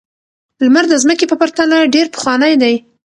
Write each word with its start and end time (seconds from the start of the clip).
لمر 0.63 0.85
د 0.89 0.93
ځمکې 1.03 1.25
په 1.31 1.35
پرتله 1.41 1.77
ډېر 1.93 2.07
پخوانی 2.13 2.53
دی. 2.61 2.75